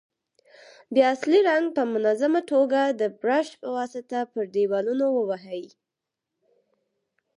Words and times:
بیا 0.93 1.05
اصلي 1.15 1.39
رنګ 1.49 1.65
په 1.75 1.83
منظمه 1.93 2.41
توګه 2.51 2.81
د 2.99 3.01
برش 3.19 3.47
په 3.61 3.67
واسطه 3.77 4.19
پر 4.31 4.43
دېوالونو 4.55 5.05
ووهئ. 5.11 5.65